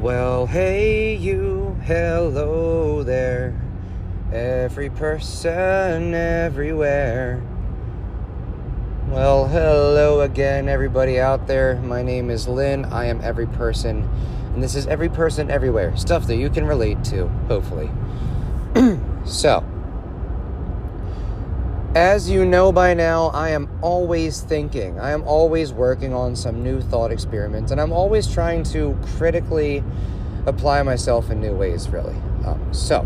Well, 0.00 0.46
hey, 0.46 1.16
you, 1.16 1.76
hello 1.82 3.02
there. 3.02 3.60
Every 4.32 4.90
person, 4.90 6.14
everywhere. 6.14 7.42
Well, 9.08 9.48
hello 9.48 10.20
again, 10.20 10.68
everybody 10.68 11.18
out 11.18 11.48
there. 11.48 11.80
My 11.82 12.04
name 12.04 12.30
is 12.30 12.46
Lynn. 12.46 12.84
I 12.84 13.06
am 13.06 13.20
every 13.24 13.48
person, 13.48 14.08
and 14.54 14.62
this 14.62 14.76
is 14.76 14.86
every 14.86 15.08
person 15.08 15.50
everywhere. 15.50 15.96
Stuff 15.96 16.28
that 16.28 16.36
you 16.36 16.48
can 16.48 16.64
relate 16.64 17.02
to, 17.06 17.26
hopefully. 17.48 17.90
so, 19.24 19.64
as 21.98 22.30
you 22.30 22.44
know 22.44 22.70
by 22.70 22.94
now, 22.94 23.26
I 23.30 23.50
am 23.50 23.68
always 23.82 24.40
thinking. 24.40 25.00
I 25.00 25.10
am 25.10 25.24
always 25.24 25.72
working 25.72 26.14
on 26.14 26.36
some 26.36 26.62
new 26.62 26.80
thought 26.80 27.10
experiments, 27.10 27.72
and 27.72 27.80
I'm 27.80 27.92
always 27.92 28.32
trying 28.32 28.62
to 28.74 28.96
critically 29.16 29.82
apply 30.46 30.84
myself 30.84 31.28
in 31.28 31.40
new 31.40 31.54
ways, 31.54 31.88
really. 31.88 32.14
Um, 32.46 32.72
so, 32.72 33.04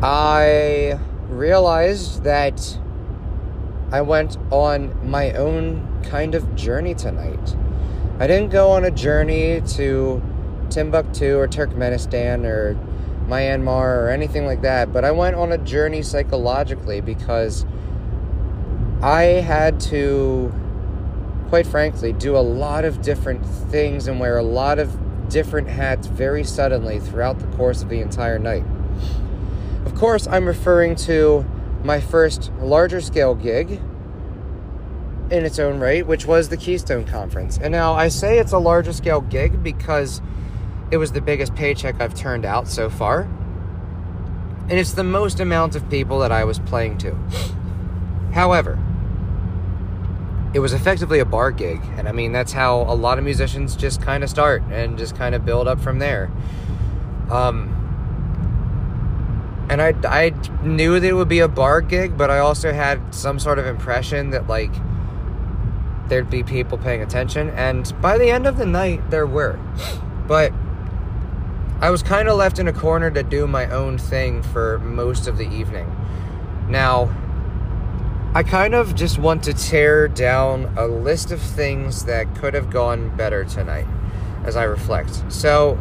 I 0.00 0.96
realized 1.28 2.22
that 2.22 2.78
I 3.90 4.00
went 4.00 4.36
on 4.52 5.10
my 5.10 5.32
own 5.32 6.04
kind 6.04 6.36
of 6.36 6.54
journey 6.54 6.94
tonight. 6.94 7.56
I 8.20 8.28
didn't 8.28 8.50
go 8.50 8.70
on 8.70 8.84
a 8.84 8.92
journey 8.92 9.60
to 9.74 10.22
Timbuktu 10.70 11.36
or 11.36 11.48
Turkmenistan 11.48 12.44
or 12.44 12.78
Myanmar 13.28 14.02
or 14.02 14.08
anything 14.08 14.46
like 14.46 14.62
that, 14.62 14.92
but 14.92 15.04
I 15.04 15.10
went 15.10 15.36
on 15.36 15.52
a 15.52 15.58
journey 15.58 16.02
psychologically 16.02 17.00
because 17.00 17.64
I 19.02 19.22
had 19.22 19.80
to, 19.80 20.52
quite 21.48 21.66
frankly, 21.66 22.12
do 22.12 22.36
a 22.36 22.38
lot 22.38 22.84
of 22.84 23.02
different 23.02 23.44
things 23.44 24.06
and 24.06 24.20
wear 24.20 24.38
a 24.38 24.42
lot 24.42 24.78
of 24.78 24.96
different 25.28 25.68
hats 25.68 26.06
very 26.06 26.44
suddenly 26.44 27.00
throughout 27.00 27.38
the 27.38 27.46
course 27.56 27.82
of 27.82 27.88
the 27.88 28.00
entire 28.00 28.38
night. 28.38 28.64
Of 29.86 29.94
course, 29.94 30.26
I'm 30.26 30.46
referring 30.46 30.94
to 30.96 31.44
my 31.82 32.00
first 32.00 32.52
larger 32.60 33.00
scale 33.00 33.34
gig 33.34 33.80
in 35.30 35.44
its 35.46 35.58
own 35.58 35.80
right, 35.80 36.06
which 36.06 36.26
was 36.26 36.50
the 36.50 36.56
Keystone 36.56 37.06
Conference. 37.06 37.58
And 37.60 37.72
now 37.72 37.94
I 37.94 38.08
say 38.08 38.38
it's 38.38 38.52
a 38.52 38.58
larger 38.58 38.92
scale 38.92 39.22
gig 39.22 39.62
because 39.62 40.20
it 40.92 40.98
was 40.98 41.12
the 41.12 41.22
biggest 41.22 41.54
paycheck 41.54 42.02
I've 42.02 42.14
turned 42.14 42.44
out 42.44 42.68
so 42.68 42.90
far. 42.90 43.22
And 44.68 44.72
it's 44.72 44.92
the 44.92 45.02
most 45.02 45.40
amount 45.40 45.74
of 45.74 45.88
people 45.88 46.18
that 46.18 46.30
I 46.30 46.44
was 46.44 46.58
playing 46.58 46.98
to. 46.98 47.14
However, 48.34 48.78
it 50.52 50.58
was 50.58 50.74
effectively 50.74 51.18
a 51.18 51.24
bar 51.24 51.50
gig. 51.50 51.80
And 51.96 52.06
I 52.06 52.12
mean, 52.12 52.32
that's 52.32 52.52
how 52.52 52.82
a 52.82 52.94
lot 52.94 53.16
of 53.16 53.24
musicians 53.24 53.74
just 53.74 54.02
kind 54.02 54.22
of 54.22 54.28
start 54.28 54.62
and 54.70 54.98
just 54.98 55.16
kind 55.16 55.34
of 55.34 55.46
build 55.46 55.66
up 55.66 55.80
from 55.80 55.98
there. 55.98 56.30
Um, 57.30 57.78
and 59.70 59.80
I, 59.80 59.94
I 60.04 60.34
knew 60.62 61.00
that 61.00 61.08
it 61.08 61.14
would 61.14 61.28
be 61.28 61.38
a 61.38 61.48
bar 61.48 61.80
gig, 61.80 62.18
but 62.18 62.30
I 62.30 62.38
also 62.38 62.70
had 62.70 63.14
some 63.14 63.38
sort 63.38 63.58
of 63.58 63.64
impression 63.64 64.28
that, 64.30 64.46
like, 64.46 64.72
there'd 66.08 66.28
be 66.28 66.42
people 66.42 66.76
paying 66.76 67.00
attention. 67.00 67.48
And 67.48 67.90
by 68.02 68.18
the 68.18 68.30
end 68.30 68.46
of 68.46 68.58
the 68.58 68.66
night, 68.66 69.10
there 69.10 69.26
were. 69.26 69.58
But 70.28 70.52
I 71.82 71.90
was 71.90 72.00
kind 72.00 72.28
of 72.28 72.36
left 72.36 72.60
in 72.60 72.68
a 72.68 72.72
corner 72.72 73.10
to 73.10 73.24
do 73.24 73.48
my 73.48 73.66
own 73.66 73.98
thing 73.98 74.44
for 74.44 74.78
most 74.78 75.26
of 75.26 75.36
the 75.36 75.50
evening. 75.50 75.90
Now, 76.68 77.12
I 78.36 78.44
kind 78.44 78.76
of 78.76 78.94
just 78.94 79.18
want 79.18 79.42
to 79.42 79.52
tear 79.52 80.06
down 80.06 80.72
a 80.78 80.86
list 80.86 81.32
of 81.32 81.42
things 81.42 82.04
that 82.04 82.36
could 82.36 82.54
have 82.54 82.70
gone 82.70 83.16
better 83.16 83.42
tonight 83.42 83.88
as 84.44 84.54
I 84.54 84.62
reflect. 84.62 85.24
So, 85.28 85.76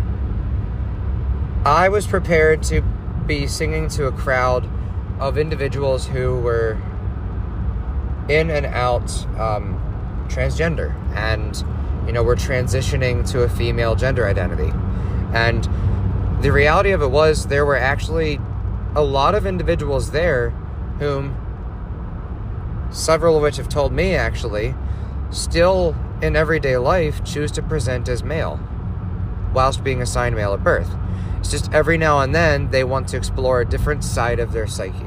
I 1.65 1.89
was 1.89 2.07
prepared 2.07 2.63
to 2.63 2.81
be 3.27 3.45
singing 3.45 3.87
to 3.89 4.07
a 4.07 4.11
crowd 4.11 4.67
of 5.19 5.37
individuals 5.37 6.07
who 6.07 6.39
were 6.39 6.79
in 8.27 8.49
and 8.49 8.65
out 8.65 9.11
um, 9.37 9.77
transgender 10.29 10.95
and, 11.13 11.63
you 12.07 12.11
know, 12.11 12.23
were 12.23 12.35
transitioning 12.35 13.29
to 13.33 13.43
a 13.43 13.49
female 13.49 13.93
gender 13.93 14.27
identity. 14.27 14.73
And 15.33 15.69
the 16.41 16.51
reality 16.51 16.91
of 16.91 17.01
it 17.01 17.11
was 17.11 17.47
there 17.47 17.65
were 17.65 17.77
actually 17.77 18.39
a 18.95 19.01
lot 19.01 19.35
of 19.35 19.45
individuals 19.45 20.11
there 20.11 20.49
whom 20.99 21.37
several 22.91 23.37
of 23.37 23.41
which 23.43 23.57
have 23.57 23.69
told 23.69 23.91
me 23.91 24.15
actually 24.15 24.75
still 25.29 25.95
in 26.21 26.35
everyday 26.35 26.77
life 26.77 27.23
choose 27.23 27.51
to 27.51 27.61
present 27.61 28.09
as 28.09 28.23
male 28.23 28.59
whilst 29.53 29.83
being 29.83 30.01
assigned 30.01 30.35
male 30.35 30.53
at 30.53 30.63
birth. 30.63 30.89
It's 31.39 31.51
just 31.51 31.71
every 31.73 31.97
now 31.97 32.19
and 32.19 32.33
then 32.33 32.71
they 32.71 32.83
want 32.83 33.07
to 33.09 33.17
explore 33.17 33.61
a 33.61 33.65
different 33.65 34.03
side 34.03 34.39
of 34.39 34.51
their 34.51 34.67
psyche, 34.67 35.05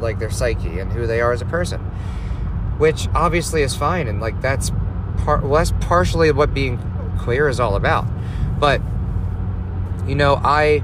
like 0.00 0.18
their 0.18 0.30
psyche 0.30 0.78
and 0.78 0.92
who 0.92 1.06
they 1.06 1.20
are 1.20 1.32
as 1.32 1.42
a 1.42 1.46
person, 1.46 1.80
which 2.78 3.08
obviously 3.14 3.62
is 3.62 3.74
fine 3.74 4.06
and 4.06 4.20
like 4.20 4.40
that's 4.40 4.70
part 5.18 5.42
well, 5.42 5.54
that's 5.54 5.72
partially 5.80 6.30
what 6.30 6.52
being 6.52 6.78
queer 7.20 7.48
is 7.48 7.58
all 7.58 7.74
about. 7.74 8.06
But 8.58 8.80
you 10.06 10.14
know, 10.14 10.40
I 10.42 10.82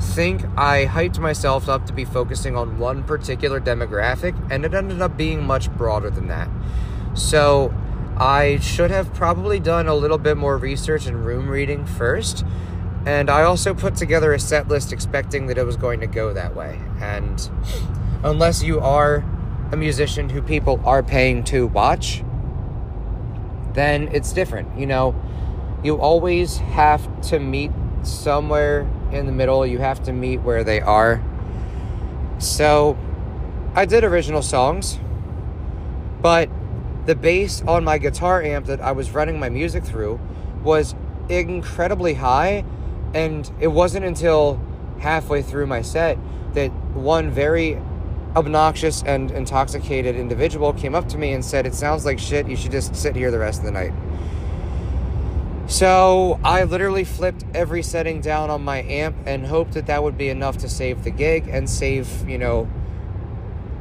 think 0.00 0.44
I 0.56 0.86
hyped 0.86 1.18
myself 1.18 1.68
up 1.68 1.86
to 1.86 1.92
be 1.92 2.04
focusing 2.04 2.56
on 2.56 2.78
one 2.78 3.02
particular 3.04 3.60
demographic, 3.60 4.34
and 4.50 4.64
it 4.64 4.74
ended 4.74 5.00
up 5.00 5.16
being 5.16 5.44
much 5.44 5.70
broader 5.70 6.10
than 6.10 6.28
that. 6.28 6.48
So, 7.14 7.72
I 8.16 8.58
should 8.60 8.90
have 8.90 9.12
probably 9.12 9.60
done 9.60 9.88
a 9.88 9.94
little 9.94 10.16
bit 10.16 10.38
more 10.38 10.56
research 10.56 11.06
and 11.06 11.24
room 11.26 11.48
reading 11.48 11.84
first. 11.84 12.46
And 13.04 13.28
I 13.28 13.42
also 13.42 13.74
put 13.74 13.94
together 13.94 14.32
a 14.32 14.40
set 14.40 14.68
list 14.68 14.90
expecting 14.90 15.46
that 15.46 15.58
it 15.58 15.64
was 15.64 15.76
going 15.76 16.00
to 16.00 16.06
go 16.06 16.32
that 16.32 16.56
way. 16.56 16.80
And 16.98 17.48
unless 18.24 18.62
you 18.62 18.80
are 18.80 19.22
a 19.70 19.76
musician 19.76 20.30
who 20.30 20.40
people 20.40 20.80
are 20.84 21.02
paying 21.02 21.44
to 21.44 21.66
watch, 21.66 22.24
then 23.74 24.08
it's 24.12 24.32
different. 24.32 24.78
You 24.78 24.86
know, 24.86 25.14
you 25.84 26.00
always 26.00 26.56
have 26.56 27.20
to 27.28 27.38
meet 27.38 27.70
somewhere 28.02 28.88
in 29.12 29.26
the 29.26 29.32
middle. 29.32 29.66
You 29.66 29.78
have 29.78 30.02
to 30.04 30.12
meet 30.12 30.38
where 30.38 30.64
they 30.64 30.80
are. 30.80 31.22
So 32.38 32.98
I 33.74 33.84
did 33.84 34.04
original 34.04 34.42
songs, 34.42 34.98
but 36.20 36.48
the 37.06 37.14
bass 37.14 37.62
on 37.66 37.84
my 37.84 37.98
guitar 37.98 38.42
amp 38.42 38.66
that 38.66 38.80
I 38.80 38.92
was 38.92 39.10
running 39.12 39.38
my 39.38 39.48
music 39.48 39.84
through 39.84 40.20
was 40.62 40.94
incredibly 41.28 42.14
high. 42.14 42.64
And 43.14 43.50
it 43.60 43.68
wasn't 43.68 44.04
until 44.04 44.60
halfway 44.98 45.42
through 45.42 45.66
my 45.66 45.82
set 45.82 46.18
that 46.54 46.70
one 46.94 47.30
very 47.30 47.80
obnoxious 48.34 49.02
and 49.04 49.30
intoxicated 49.30 50.16
individual 50.16 50.72
came 50.72 50.94
up 50.94 51.08
to 51.08 51.18
me 51.18 51.32
and 51.32 51.44
said, 51.44 51.66
It 51.66 51.74
sounds 51.74 52.04
like 52.04 52.18
shit. 52.18 52.48
You 52.48 52.56
should 52.56 52.72
just 52.72 52.94
sit 52.94 53.16
here 53.16 53.30
the 53.30 53.38
rest 53.38 53.60
of 53.60 53.64
the 53.64 53.72
night. 53.72 53.92
So 55.68 56.38
I 56.44 56.62
literally 56.62 57.04
flipped 57.04 57.44
every 57.52 57.82
setting 57.82 58.20
down 58.20 58.50
on 58.50 58.62
my 58.62 58.82
amp 58.82 59.16
and 59.26 59.46
hoped 59.46 59.72
that 59.72 59.86
that 59.86 60.02
would 60.02 60.16
be 60.16 60.28
enough 60.28 60.58
to 60.58 60.68
save 60.68 61.02
the 61.02 61.10
gig 61.10 61.48
and 61.48 61.68
save, 61.68 62.28
you 62.28 62.38
know, 62.38 62.68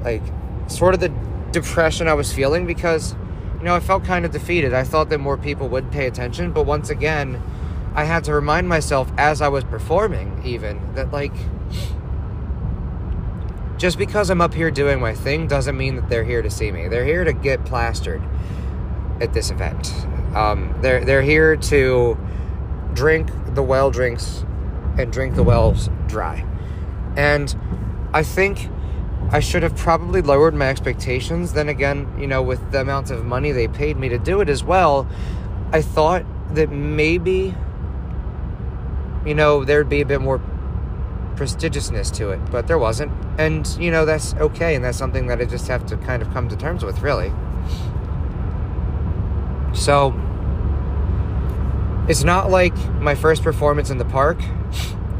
like 0.04 0.24
sort 0.68 0.96
of 0.96 1.00
the 1.00 1.14
depression 1.52 2.08
I 2.08 2.14
was 2.14 2.34
feeling 2.34 2.66
because, 2.66 3.14
you 3.60 3.66
know, 3.66 3.76
I 3.76 3.80
felt 3.80 4.04
kind 4.04 4.26
of 4.26 4.32
defeated. 4.32 4.74
I 4.74 4.84
thought 4.84 5.10
that 5.10 5.20
more 5.20 5.38
people 5.38 5.70
would 5.70 5.92
pay 5.92 6.08
attention, 6.08 6.52
but 6.52 6.66
once 6.66 6.90
again, 6.90 7.42
I 7.94 8.04
had 8.04 8.24
to 8.26 8.34
remind 8.34 8.68
myself 8.68 9.12
as 9.18 9.40
I 9.42 9.48
was 9.48 9.64
performing, 9.64 10.42
even, 10.44 10.96
that 10.96 11.12
like, 11.12 11.34
just 13.78 13.98
because 13.98 14.30
I'm 14.30 14.42
up 14.42 14.54
here 14.56 14.72
doing 14.72 15.00
my 15.00 15.14
thing 15.14 15.48
doesn't 15.48 15.78
mean 15.78 15.96
that 15.98 16.10
they're 16.10 16.24
here 16.24 16.42
to 16.42 16.50
see 16.50 16.72
me. 16.72 16.88
They're 16.88 17.06
here 17.06 17.24
to 17.24 17.32
get 17.32 17.64
plastered 17.64 18.24
at 19.22 19.34
this 19.34 19.52
event. 19.52 19.94
Um, 20.34 20.76
they're 20.82 21.04
they're 21.04 21.22
here 21.22 21.56
to 21.56 22.18
drink 22.94 23.30
the 23.54 23.64
well 23.64 23.92
drinks 23.92 24.44
and 24.98 25.12
drink 25.12 25.36
the 25.36 25.44
wells 25.44 25.90
dry. 26.08 26.46
And 27.16 27.56
I 28.14 28.24
think 28.24 28.70
I 29.32 29.40
should 29.40 29.64
have 29.64 29.76
probably 29.76 30.22
lowered 30.22 30.54
my 30.54 30.70
expectations. 30.70 31.54
Then 31.54 31.70
again, 31.70 32.14
you 32.20 32.28
know, 32.28 32.42
with 32.42 32.72
the 32.72 32.82
amount 32.82 33.12
of 33.12 33.26
money 33.26 33.52
they 33.52 33.68
paid 33.68 33.98
me 33.98 34.10
to 34.10 34.18
do 34.18 34.42
it 34.42 34.50
as 34.50 34.64
well, 34.64 35.08
I 35.72 35.82
thought 35.82 36.26
that 36.54 36.72
maybe, 36.72 37.56
you 39.26 39.36
know, 39.36 39.66
there'd 39.66 39.90
be 39.90 40.02
a 40.02 40.06
bit 40.06 40.22
more 40.22 40.42
prestigiousness 41.36 42.14
to 42.16 42.30
it, 42.30 42.40
but 42.52 42.68
there 42.68 42.78
wasn't. 42.78 43.12
And, 43.38 43.68
you 43.80 43.92
know, 43.92 44.06
that's 44.06 44.34
okay, 44.36 44.76
and 44.76 44.86
that's 44.86 44.98
something 44.98 45.28
that 45.28 45.42
I 45.42 45.46
just 45.46 45.68
have 45.68 45.86
to 45.88 45.98
kind 45.98 46.22
of 46.22 46.32
come 46.32 46.48
to 46.50 46.56
terms 46.56 46.86
with, 46.86 47.02
really. 47.02 47.34
So, 49.74 50.12
it's 52.08 52.24
not 52.24 52.50
like 52.52 52.76
my 53.02 53.16
first 53.16 53.44
performance 53.44 53.90
in 53.90 53.98
the 53.98 54.06
park 54.06 54.42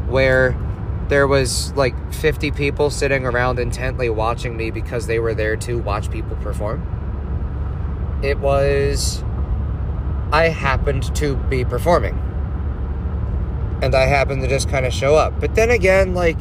where 0.08 0.56
there 1.08 1.26
was 1.26 1.72
like 1.74 1.94
50 2.12 2.50
people 2.52 2.90
sitting 2.90 3.26
around 3.26 3.58
intently 3.58 4.10
watching 4.10 4.56
me 4.56 4.70
because 4.70 5.06
they 5.06 5.18
were 5.18 5.34
there 5.34 5.56
to 5.56 5.78
watch 5.78 6.10
people 6.10 6.36
perform. 6.36 6.82
It 8.22 8.38
was 8.38 9.22
I 10.32 10.48
happened 10.48 11.14
to 11.16 11.36
be 11.36 11.64
performing. 11.64 12.20
and 13.82 13.94
I 13.94 14.06
happened 14.06 14.42
to 14.42 14.48
just 14.48 14.68
kind 14.68 14.86
of 14.86 14.92
show 14.92 15.16
up. 15.16 15.38
But 15.40 15.54
then 15.54 15.70
again, 15.70 16.14
like, 16.14 16.38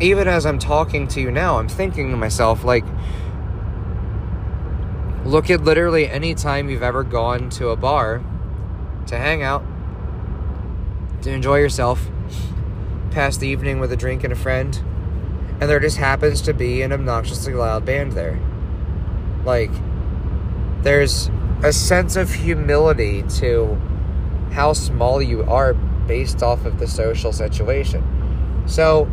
even 0.00 0.28
as 0.28 0.46
I'm 0.46 0.58
talking 0.58 1.08
to 1.08 1.20
you 1.20 1.30
now, 1.30 1.58
I'm 1.58 1.68
thinking 1.68 2.10
to 2.10 2.16
myself, 2.16 2.64
like, 2.64 2.84
look 5.30 5.48
at 5.48 5.62
literally 5.62 6.08
any 6.08 6.34
time 6.34 6.68
you've 6.68 6.82
ever 6.82 7.04
gone 7.04 7.50
to 7.50 7.68
a 7.68 7.76
bar 7.76 8.22
to 9.06 9.16
hang 9.16 9.42
out, 9.42 9.62
to 11.22 11.30
enjoy 11.30 11.58
yourself, 11.58 12.08
pass 13.12 13.36
the 13.36 13.46
evening 13.46 13.78
with 13.78 13.92
a 13.92 13.96
drink 13.96 14.24
and 14.24 14.32
a 14.32 14.36
friend, 14.36 14.76
and 15.60 15.62
there 15.70 15.78
just 15.78 15.98
happens 15.98 16.40
to 16.42 16.52
be 16.52 16.82
an 16.82 16.92
obnoxiously 16.92 17.54
loud 17.54 17.84
band 17.84 18.12
there. 18.12 18.40
Like, 19.44 19.70
there's 20.82 21.30
a 21.62 21.72
sense 21.72 22.16
of 22.16 22.32
humility 22.32 23.22
to 23.38 23.80
how 24.50 24.72
small 24.72 25.22
you 25.22 25.44
are 25.44 25.74
based 25.74 26.42
off 26.42 26.64
of 26.64 26.80
the 26.80 26.88
social 26.88 27.32
situation. 27.32 28.64
So, 28.66 29.08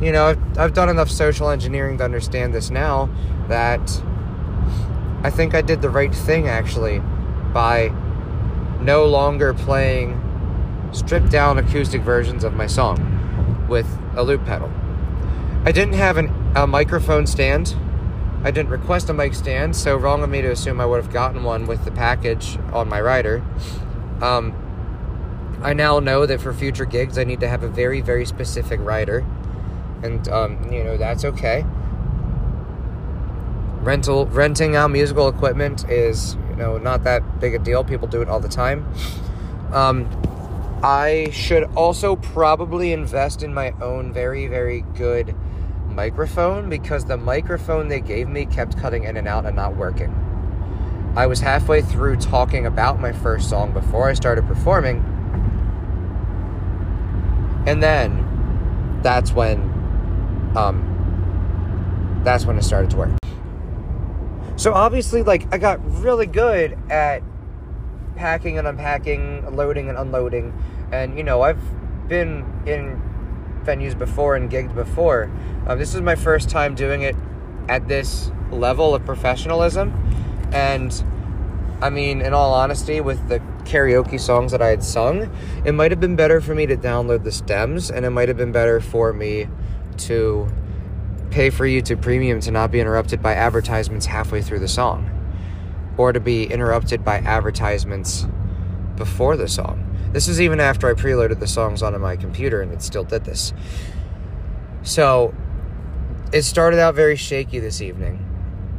you 0.00 0.10
know, 0.10 0.26
I've, 0.26 0.58
I've 0.58 0.74
done 0.74 0.88
enough 0.88 1.10
social 1.10 1.50
engineering 1.50 1.98
to 1.98 2.04
understand 2.04 2.52
this 2.52 2.70
now 2.70 3.08
that 3.48 4.02
I 5.26 5.30
think 5.30 5.56
I 5.56 5.60
did 5.60 5.82
the 5.82 5.90
right 5.90 6.14
thing 6.14 6.46
actually 6.46 7.00
by 7.52 7.88
no 8.80 9.06
longer 9.06 9.54
playing 9.54 10.22
stripped 10.92 11.32
down 11.32 11.58
acoustic 11.58 12.02
versions 12.02 12.44
of 12.44 12.54
my 12.54 12.68
song 12.68 13.66
with 13.68 13.88
a 14.14 14.22
loop 14.22 14.44
pedal. 14.44 14.70
I 15.64 15.72
didn't 15.72 15.94
have 15.94 16.16
an, 16.16 16.52
a 16.54 16.64
microphone 16.68 17.26
stand. 17.26 17.74
I 18.44 18.52
didn't 18.52 18.70
request 18.70 19.10
a 19.10 19.12
mic 19.12 19.34
stand, 19.34 19.74
so 19.74 19.96
wrong 19.96 20.22
of 20.22 20.30
me 20.30 20.42
to 20.42 20.48
assume 20.52 20.80
I 20.80 20.86
would 20.86 21.02
have 21.02 21.12
gotten 21.12 21.42
one 21.42 21.66
with 21.66 21.84
the 21.84 21.90
package 21.90 22.56
on 22.72 22.88
my 22.88 23.00
rider. 23.00 23.42
Um, 24.22 24.54
I 25.60 25.72
now 25.72 25.98
know 25.98 26.24
that 26.24 26.40
for 26.40 26.54
future 26.54 26.84
gigs, 26.84 27.18
I 27.18 27.24
need 27.24 27.40
to 27.40 27.48
have 27.48 27.64
a 27.64 27.68
very, 27.68 28.00
very 28.00 28.26
specific 28.26 28.78
rider, 28.78 29.26
and 30.04 30.28
um, 30.28 30.72
you 30.72 30.84
know 30.84 30.96
that's 30.96 31.24
okay. 31.24 31.64
Rental 33.86 34.26
renting 34.26 34.74
out 34.74 34.90
musical 34.90 35.28
equipment 35.28 35.88
is 35.88 36.34
you 36.50 36.56
know 36.56 36.76
not 36.76 37.04
that 37.04 37.38
big 37.38 37.54
a 37.54 37.58
deal. 37.60 37.84
People 37.84 38.08
do 38.08 38.20
it 38.20 38.28
all 38.28 38.40
the 38.40 38.48
time. 38.48 38.84
Um, 39.72 40.10
I 40.82 41.30
should 41.30 41.62
also 41.76 42.16
probably 42.16 42.92
invest 42.92 43.44
in 43.44 43.54
my 43.54 43.70
own 43.80 44.12
very, 44.12 44.48
very 44.48 44.80
good 44.96 45.36
microphone 45.86 46.68
because 46.68 47.04
the 47.04 47.16
microphone 47.16 47.86
they 47.86 48.00
gave 48.00 48.28
me 48.28 48.44
kept 48.44 48.76
cutting 48.76 49.04
in 49.04 49.16
and 49.16 49.28
out 49.28 49.46
and 49.46 49.54
not 49.54 49.76
working. 49.76 50.12
I 51.14 51.28
was 51.28 51.38
halfway 51.38 51.80
through 51.80 52.16
talking 52.16 52.66
about 52.66 52.98
my 52.98 53.12
first 53.12 53.48
song 53.48 53.72
before 53.72 54.08
I 54.08 54.14
started 54.14 54.48
performing. 54.48 54.96
And 57.68 57.80
then 57.80 58.98
that's 59.02 59.30
when 59.30 59.60
um 60.56 60.82
that's 62.24 62.44
when 62.46 62.58
it 62.58 62.64
started 62.64 62.90
to 62.90 62.96
work. 62.96 63.25
So 64.56 64.72
obviously 64.72 65.22
like 65.22 65.52
I 65.52 65.58
got 65.58 65.80
really 66.02 66.26
good 66.26 66.78
at 66.90 67.22
packing 68.16 68.58
and 68.58 68.66
unpacking, 68.66 69.54
loading 69.54 69.88
and 69.88 69.98
unloading. 69.98 70.52
And 70.90 71.16
you 71.16 71.24
know, 71.24 71.42
I've 71.42 71.60
been 72.08 72.44
in 72.66 73.02
venues 73.64 73.96
before 73.96 74.36
and 74.36 74.50
gigged 74.50 74.74
before. 74.74 75.30
Um, 75.66 75.78
this 75.78 75.94
is 75.94 76.00
my 76.00 76.14
first 76.14 76.48
time 76.48 76.74
doing 76.74 77.02
it 77.02 77.16
at 77.68 77.88
this 77.88 78.30
level 78.50 78.94
of 78.94 79.04
professionalism. 79.04 79.92
And 80.52 81.04
I 81.82 81.90
mean, 81.90 82.22
in 82.22 82.32
all 82.32 82.54
honesty, 82.54 83.00
with 83.00 83.28
the 83.28 83.40
karaoke 83.64 84.18
songs 84.18 84.52
that 84.52 84.62
I 84.62 84.68
had 84.68 84.82
sung, 84.82 85.30
it 85.64 85.72
might 85.72 85.90
have 85.90 86.00
been 86.00 86.16
better 86.16 86.40
for 86.40 86.54
me 86.54 86.64
to 86.66 86.76
download 86.76 87.24
the 87.24 87.32
stems, 87.32 87.90
and 87.90 88.06
it 88.06 88.10
might 88.10 88.28
have 88.28 88.36
been 88.36 88.52
better 88.52 88.80
for 88.80 89.12
me 89.12 89.48
to 89.98 90.48
pay 91.36 91.50
for 91.50 91.66
YouTube 91.66 92.00
Premium 92.00 92.40
to 92.40 92.50
not 92.50 92.72
be 92.72 92.80
interrupted 92.80 93.20
by 93.22 93.34
advertisements 93.34 94.06
halfway 94.06 94.40
through 94.40 94.58
the 94.58 94.66
song, 94.66 95.10
or 95.98 96.10
to 96.10 96.18
be 96.18 96.44
interrupted 96.44 97.04
by 97.04 97.18
advertisements 97.18 98.26
before 98.96 99.36
the 99.36 99.46
song. 99.46 99.82
This 100.14 100.28
is 100.28 100.40
even 100.40 100.60
after 100.60 100.88
I 100.88 100.94
preloaded 100.94 101.38
the 101.38 101.46
songs 101.46 101.82
onto 101.82 101.98
my 101.98 102.16
computer, 102.16 102.62
and 102.62 102.72
it 102.72 102.80
still 102.80 103.04
did 103.04 103.26
this. 103.26 103.52
So, 104.82 105.34
it 106.32 106.40
started 106.44 106.80
out 106.80 106.94
very 106.94 107.16
shaky 107.16 107.58
this 107.58 107.82
evening. 107.82 108.24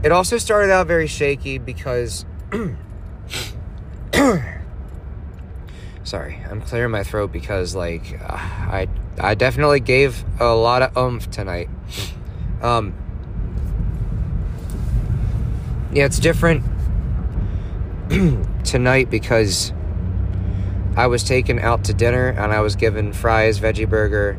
It 0.01 0.11
also 0.11 0.39
started 0.39 0.71
out 0.71 0.87
very 0.87 1.05
shaky 1.05 1.59
because 1.59 2.25
Sorry, 6.03 6.43
I'm 6.49 6.61
clearing 6.61 6.89
my 6.89 7.03
throat 7.03 7.31
because 7.31 7.75
like 7.75 8.19
uh, 8.19 8.33
I 8.33 8.87
I 9.19 9.35
definitely 9.35 9.79
gave 9.79 10.25
a 10.39 10.55
lot 10.55 10.81
of 10.81 10.97
oomph 10.97 11.29
tonight. 11.29 11.69
Um 12.61 12.93
Yeah, 15.91 16.05
it's 16.05 16.19
different 16.19 16.63
tonight 18.63 19.09
because 19.09 19.71
I 20.95 21.07
was 21.07 21.23
taken 21.23 21.59
out 21.59 21.85
to 21.85 21.93
dinner 21.93 22.27
and 22.27 22.51
I 22.51 22.59
was 22.59 22.75
given 22.75 23.13
fries, 23.13 23.59
veggie 23.59 23.89
burger, 23.89 24.37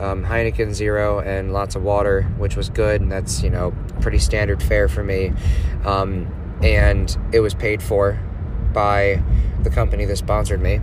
um, 0.00 0.24
Heineken 0.24 0.72
Zero, 0.72 1.20
and 1.20 1.52
lots 1.52 1.74
of 1.74 1.82
water, 1.82 2.22
which 2.36 2.56
was 2.56 2.68
good. 2.68 3.00
And 3.00 3.10
that's, 3.10 3.42
you 3.42 3.50
know, 3.50 3.74
pretty 4.00 4.18
standard 4.18 4.62
fare 4.62 4.88
for 4.88 5.02
me. 5.02 5.32
Um, 5.84 6.32
and 6.62 7.16
it 7.32 7.40
was 7.40 7.54
paid 7.54 7.82
for 7.82 8.18
by 8.72 9.22
the 9.62 9.70
company 9.70 10.04
that 10.04 10.16
sponsored 10.16 10.60
me. 10.60 10.80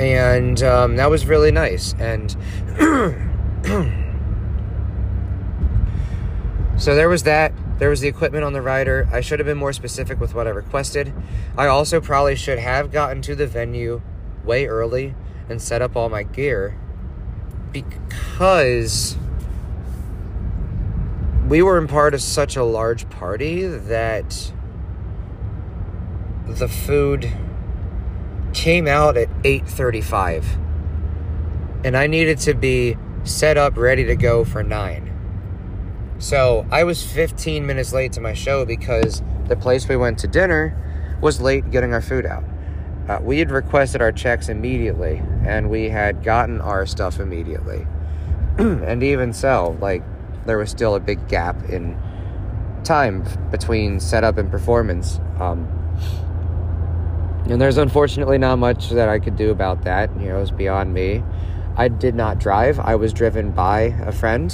And 0.00 0.62
um, 0.62 0.96
that 0.96 1.10
was 1.10 1.26
really 1.26 1.52
nice. 1.52 1.94
And 1.98 2.30
so 6.80 6.94
there 6.94 7.10
was 7.10 7.24
that. 7.24 7.52
There 7.78 7.90
was 7.90 8.00
the 8.00 8.08
equipment 8.08 8.44
on 8.44 8.54
the 8.54 8.62
rider. 8.62 9.06
I 9.12 9.20
should 9.20 9.40
have 9.40 9.46
been 9.46 9.58
more 9.58 9.74
specific 9.74 10.18
with 10.18 10.34
what 10.34 10.46
I 10.46 10.50
requested. 10.50 11.12
I 11.56 11.66
also 11.66 12.00
probably 12.00 12.34
should 12.34 12.58
have 12.58 12.90
gotten 12.90 13.20
to 13.22 13.34
the 13.34 13.46
venue 13.46 14.00
way 14.42 14.66
early 14.66 15.14
and 15.50 15.60
set 15.60 15.82
up 15.82 15.96
all 15.96 16.08
my 16.08 16.22
gear 16.22 16.78
because 17.70 19.18
we 21.46 21.60
were 21.60 21.76
in 21.76 21.86
part 21.86 22.14
of 22.14 22.22
such 22.22 22.56
a 22.56 22.64
large 22.64 23.10
party 23.10 23.66
that 23.66 24.50
the 26.46 26.68
food 26.68 27.30
came 28.60 28.86
out 28.86 29.16
at 29.16 29.30
8:35 29.42 30.44
and 31.82 31.96
I 31.96 32.06
needed 32.06 32.38
to 32.40 32.52
be 32.52 32.98
set 33.24 33.56
up 33.56 33.74
ready 33.78 34.04
to 34.04 34.14
go 34.14 34.44
for 34.44 34.62
9. 34.62 35.10
So, 36.18 36.66
I 36.70 36.84
was 36.84 37.02
15 37.02 37.64
minutes 37.64 37.94
late 37.94 38.12
to 38.12 38.20
my 38.20 38.34
show 38.34 38.66
because 38.66 39.22
the 39.48 39.56
place 39.56 39.88
we 39.88 39.96
went 39.96 40.18
to 40.18 40.28
dinner 40.28 40.76
was 41.22 41.40
late 41.40 41.70
getting 41.70 41.94
our 41.94 42.02
food 42.02 42.26
out. 42.26 42.44
Uh, 43.08 43.18
we 43.22 43.38
had 43.38 43.50
requested 43.50 44.02
our 44.02 44.12
checks 44.12 44.50
immediately 44.50 45.22
and 45.46 45.70
we 45.70 45.88
had 45.88 46.22
gotten 46.22 46.60
our 46.60 46.84
stuff 46.84 47.18
immediately. 47.18 47.86
and 48.58 49.02
even 49.02 49.32
so, 49.32 49.78
like 49.80 50.02
there 50.44 50.58
was 50.58 50.68
still 50.68 50.94
a 50.96 51.00
big 51.00 51.28
gap 51.28 51.56
in 51.70 51.98
time 52.84 53.24
between 53.50 54.00
setup 54.00 54.36
and 54.36 54.50
performance. 54.50 55.18
Um, 55.38 55.66
and 57.50 57.60
there's 57.60 57.78
unfortunately 57.78 58.38
not 58.38 58.58
much 58.58 58.90
that 58.90 59.08
I 59.08 59.18
could 59.18 59.36
do 59.36 59.50
about 59.50 59.82
that. 59.82 60.10
You 60.20 60.28
know, 60.28 60.36
it 60.36 60.40
was 60.40 60.50
beyond 60.52 60.94
me. 60.94 61.24
I 61.76 61.88
did 61.88 62.14
not 62.14 62.38
drive. 62.38 62.78
I 62.78 62.94
was 62.94 63.12
driven 63.12 63.50
by 63.50 63.80
a 64.04 64.12
friend 64.12 64.52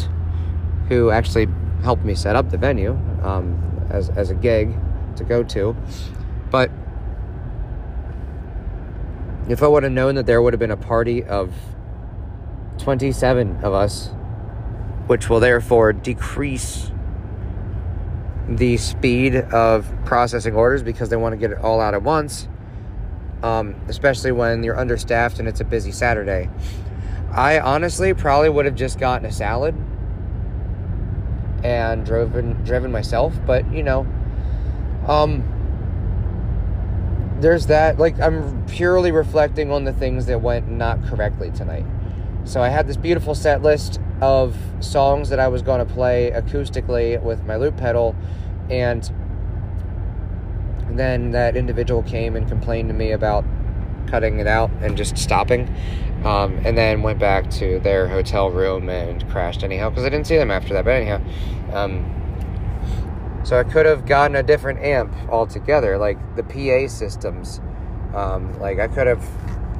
who 0.88 1.10
actually 1.10 1.46
helped 1.82 2.04
me 2.04 2.14
set 2.14 2.36
up 2.36 2.50
the 2.50 2.56
venue 2.56 2.92
um, 3.22 3.86
as, 3.90 4.08
as 4.10 4.30
a 4.30 4.34
gig 4.34 4.74
to 5.16 5.24
go 5.24 5.42
to. 5.42 5.76
But 6.50 6.70
if 9.48 9.62
I 9.62 9.68
would 9.68 9.82
have 9.82 9.92
known 9.92 10.14
that 10.14 10.26
there 10.26 10.40
would 10.40 10.52
have 10.52 10.60
been 10.60 10.70
a 10.70 10.76
party 10.76 11.22
of 11.22 11.52
27 12.78 13.58
of 13.62 13.74
us, 13.74 14.08
which 15.06 15.28
will 15.28 15.40
therefore 15.40 15.92
decrease 15.92 16.90
the 18.48 18.76
speed 18.76 19.36
of 19.36 19.92
processing 20.04 20.54
orders 20.54 20.82
because 20.82 21.08
they 21.08 21.16
want 21.16 21.32
to 21.32 21.36
get 21.36 21.50
it 21.50 21.58
all 21.58 21.80
out 21.80 21.94
at 21.94 22.02
once, 22.02 22.48
um, 23.46 23.76
especially 23.86 24.32
when 24.32 24.64
you're 24.64 24.78
understaffed 24.78 25.38
and 25.38 25.46
it's 25.46 25.60
a 25.60 25.64
busy 25.64 25.92
Saturday. 25.92 26.50
I 27.30 27.60
honestly 27.60 28.12
probably 28.12 28.48
would 28.48 28.64
have 28.64 28.74
just 28.74 28.98
gotten 28.98 29.24
a 29.26 29.32
salad 29.32 29.74
and 31.62 32.04
driven 32.04 32.64
driven 32.64 32.90
myself, 32.90 33.34
but 33.46 33.70
you 33.72 33.84
know, 33.84 34.06
um, 35.06 35.44
there's 37.40 37.66
that. 37.66 37.98
Like 37.98 38.18
I'm 38.20 38.66
purely 38.66 39.12
reflecting 39.12 39.70
on 39.70 39.84
the 39.84 39.92
things 39.92 40.26
that 40.26 40.40
went 40.40 40.68
not 40.68 41.04
correctly 41.04 41.52
tonight. 41.52 41.86
So 42.44 42.62
I 42.62 42.68
had 42.68 42.88
this 42.88 42.96
beautiful 42.96 43.34
set 43.34 43.62
list 43.62 44.00
of 44.20 44.56
songs 44.80 45.28
that 45.28 45.38
I 45.38 45.48
was 45.48 45.62
going 45.62 45.86
to 45.86 45.92
play 45.92 46.32
acoustically 46.34 47.22
with 47.22 47.44
my 47.44 47.56
loop 47.56 47.76
pedal, 47.76 48.16
and 48.70 49.08
then 50.98 51.32
that 51.32 51.56
individual 51.56 52.02
came 52.02 52.36
and 52.36 52.48
complained 52.48 52.88
to 52.88 52.94
me 52.94 53.12
about 53.12 53.44
cutting 54.06 54.38
it 54.38 54.46
out 54.46 54.70
and 54.80 54.96
just 54.96 55.18
stopping. 55.18 55.74
Um, 56.24 56.60
and 56.64 56.76
then 56.76 57.02
went 57.02 57.18
back 57.18 57.50
to 57.52 57.78
their 57.80 58.08
hotel 58.08 58.50
room 58.50 58.88
and 58.88 59.28
crashed 59.28 59.62
anyhow 59.62 59.90
because 59.90 60.04
I 60.04 60.08
didn't 60.08 60.26
see 60.26 60.36
them 60.36 60.50
after 60.50 60.74
that. 60.74 60.84
But 60.84 60.94
anyhow, 60.94 61.20
um, 61.72 62.16
so 63.44 63.60
I 63.60 63.62
could 63.64 63.86
have 63.86 64.06
gotten 64.06 64.34
a 64.34 64.42
different 64.42 64.80
amp 64.80 65.14
altogether, 65.28 65.98
like 65.98 66.18
the 66.34 66.42
PA 66.42 66.88
systems. 66.88 67.60
Um, 68.12 68.58
like 68.58 68.80
I 68.80 68.88
could 68.88 69.06
have 69.06 69.24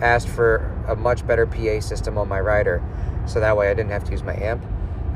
asked 0.01 0.29
for 0.29 0.59
a 0.87 0.95
much 0.95 1.27
better 1.27 1.47
PA 1.47 1.81
system 1.81 2.17
on 2.17 2.29
my 2.29 2.39
rider, 2.39 2.81
so 3.27 3.41
that 3.41 3.57
way 3.57 3.69
I 3.69 3.75
didn't 3.75 3.91
have 3.91 4.05
to 4.05 4.13
use 4.13 4.23
my 4.23 4.37
amp. 4.37 4.63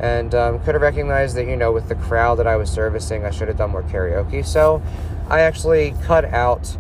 And 0.01 0.35
um, 0.35 0.59
could 0.61 0.75
have 0.75 0.83
recognized 0.83 1.37
that 1.37 1.47
you 1.47 1.57
know 1.57 1.71
with 1.71 1.89
the 1.89 1.95
crowd 1.95 2.41
that 2.41 2.47
I 2.47 2.57
was 2.57 2.71
servicing, 2.71 3.25
I 3.25 3.31
should 3.31 3.47
have 3.49 3.59
done 3.59 3.71
more 3.71 3.83
karaoke. 3.85 4.45
So 4.45 4.83
I 5.31 5.41
actually 5.41 5.95
cut 6.03 6.25
out 6.25 6.77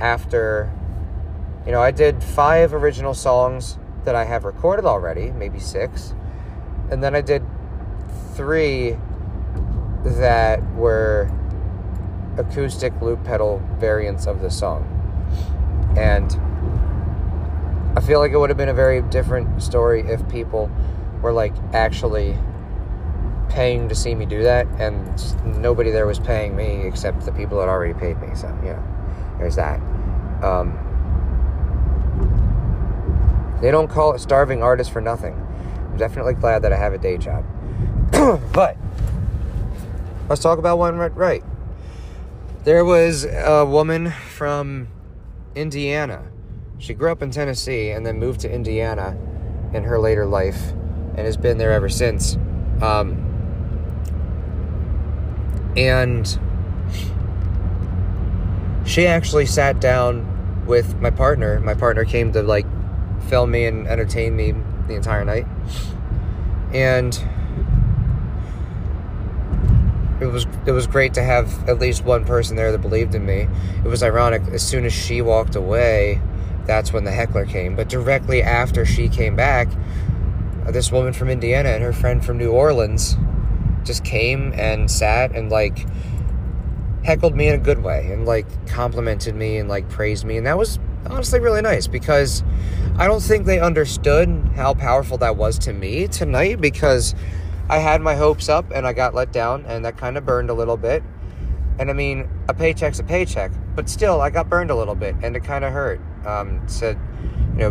after. 0.00 0.72
You 1.66 1.72
know, 1.72 1.82
I 1.82 1.90
did 1.90 2.24
five 2.24 2.72
original 2.72 3.12
songs 3.12 3.78
that 4.04 4.14
I 4.14 4.24
have 4.24 4.44
recorded 4.44 4.86
already, 4.86 5.30
maybe 5.30 5.60
six, 5.60 6.14
and 6.90 7.04
then 7.04 7.14
I 7.14 7.20
did 7.20 7.44
three 8.34 8.96
that 10.02 10.64
were 10.72 11.30
acoustic 12.38 12.98
loop 13.02 13.22
pedal 13.24 13.62
variants 13.78 14.26
of 14.26 14.40
the 14.40 14.50
song. 14.50 14.86
And 15.98 16.32
I 17.96 18.00
feel 18.00 18.20
like 18.20 18.32
it 18.32 18.38
would 18.38 18.48
have 18.48 18.56
been 18.56 18.70
a 18.70 18.74
very 18.74 19.02
different 19.02 19.62
story 19.62 20.00
if 20.00 20.26
people 20.28 20.70
were 21.20 21.32
like 21.32 21.52
actually 21.74 22.38
paying 23.50 23.88
to 23.88 23.94
see 23.94 24.14
me 24.14 24.24
do 24.24 24.42
that, 24.44 24.66
and 24.78 25.60
nobody 25.60 25.90
there 25.90 26.06
was 26.06 26.18
paying 26.18 26.56
me 26.56 26.86
except 26.86 27.24
the 27.24 27.32
people 27.32 27.58
that 27.58 27.68
already 27.68 27.94
paid 27.94 28.20
me. 28.20 28.34
So, 28.34 28.46
yeah, 28.64 28.80
there's 29.38 29.56
that. 29.56 29.80
Um, 30.42 30.78
they 33.60 33.70
don't 33.70 33.88
call 33.88 34.14
it 34.14 34.20
starving 34.20 34.62
artist 34.62 34.90
for 34.90 35.00
nothing. 35.00 35.34
I'm 35.90 35.98
definitely 35.98 36.34
glad 36.34 36.62
that 36.62 36.72
I 36.72 36.76
have 36.76 36.94
a 36.94 36.98
day 36.98 37.18
job. 37.18 37.44
but 38.52 38.76
let's 40.28 40.40
talk 40.40 40.58
about 40.58 40.78
one 40.78 40.96
right, 40.96 41.14
right. 41.14 41.44
There 42.64 42.84
was 42.84 43.24
a 43.24 43.66
woman 43.66 44.10
from 44.10 44.88
Indiana. 45.54 46.24
She 46.78 46.94
grew 46.94 47.10
up 47.10 47.22
in 47.22 47.30
Tennessee 47.30 47.90
and 47.90 48.06
then 48.06 48.18
moved 48.18 48.40
to 48.40 48.52
Indiana 48.52 49.18
in 49.74 49.84
her 49.84 49.98
later 49.98 50.26
life 50.26 50.70
and 50.70 51.18
has 51.18 51.36
been 51.36 51.58
there 51.58 51.72
ever 51.72 51.88
since. 51.88 52.36
Um, 52.80 53.19
and 55.76 56.38
she 58.84 59.06
actually 59.06 59.46
sat 59.46 59.80
down 59.80 60.66
with 60.66 61.00
my 61.00 61.10
partner. 61.10 61.60
My 61.60 61.74
partner 61.74 62.04
came 62.04 62.32
to 62.32 62.42
like 62.42 62.66
film 63.28 63.50
me 63.50 63.66
and 63.66 63.86
entertain 63.86 64.34
me 64.34 64.54
the 64.86 64.94
entire 64.94 65.24
night. 65.24 65.46
And 66.72 67.14
it 70.20 70.26
was 70.26 70.46
it 70.66 70.72
was 70.72 70.86
great 70.86 71.14
to 71.14 71.22
have 71.22 71.68
at 71.68 71.78
least 71.78 72.04
one 72.04 72.24
person 72.24 72.56
there 72.56 72.72
that 72.72 72.78
believed 72.78 73.14
in 73.14 73.24
me. 73.24 73.48
It 73.84 73.88
was 73.88 74.02
ironic 74.02 74.42
as 74.52 74.62
soon 74.62 74.84
as 74.84 74.92
she 74.92 75.22
walked 75.22 75.56
away, 75.56 76.20
that's 76.66 76.92
when 76.92 77.04
the 77.04 77.12
heckler 77.12 77.46
came. 77.46 77.74
But 77.74 77.88
directly 77.88 78.42
after 78.42 78.84
she 78.84 79.08
came 79.08 79.34
back, 79.34 79.68
uh, 80.66 80.70
this 80.70 80.92
woman 80.92 81.12
from 81.12 81.30
Indiana 81.30 81.70
and 81.70 81.82
her 81.82 81.92
friend 81.92 82.24
from 82.24 82.38
New 82.38 82.50
Orleans 82.50 83.16
just 83.84 84.04
came 84.04 84.52
and 84.54 84.90
sat 84.90 85.34
and 85.34 85.50
like 85.50 85.86
heckled 87.04 87.34
me 87.34 87.48
in 87.48 87.54
a 87.54 87.58
good 87.58 87.82
way 87.82 88.12
and 88.12 88.26
like 88.26 88.46
complimented 88.66 89.34
me 89.34 89.56
and 89.56 89.68
like 89.68 89.88
praised 89.88 90.24
me 90.24 90.36
and 90.36 90.46
that 90.46 90.58
was 90.58 90.78
honestly 91.06 91.40
really 91.40 91.62
nice 91.62 91.86
because 91.86 92.42
I 92.98 93.06
don't 93.06 93.22
think 93.22 93.46
they 93.46 93.60
understood 93.60 94.28
how 94.54 94.74
powerful 94.74 95.16
that 95.18 95.36
was 95.36 95.58
to 95.60 95.72
me 95.72 96.06
tonight 96.08 96.60
because 96.60 97.14
I 97.70 97.78
had 97.78 98.02
my 98.02 98.14
hopes 98.14 98.48
up 98.48 98.70
and 98.74 98.86
I 98.86 98.92
got 98.92 99.14
let 99.14 99.32
down 99.32 99.64
and 99.66 99.84
that 99.84 99.96
kind 99.96 100.18
of 100.18 100.26
burned 100.26 100.50
a 100.50 100.54
little 100.54 100.76
bit. 100.76 101.02
And 101.78 101.88
I 101.88 101.94
mean, 101.94 102.28
a 102.48 102.52
paycheck's 102.52 102.98
a 102.98 103.04
paycheck, 103.04 103.52
but 103.74 103.88
still, 103.88 104.20
I 104.20 104.28
got 104.28 104.50
burned 104.50 104.70
a 104.70 104.74
little 104.74 104.94
bit 104.94 105.14
and 105.22 105.34
it 105.34 105.44
kind 105.44 105.64
of 105.64 105.72
hurt. 105.72 106.00
Um, 106.26 106.66
to, 106.78 106.98
you 107.52 107.58
know, 107.58 107.70